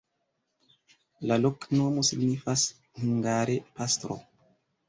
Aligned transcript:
La 1.31 1.37
loknomo 1.43 2.05
signifas 2.09 2.65
hungare: 3.03 3.63
pastro. 3.77 4.19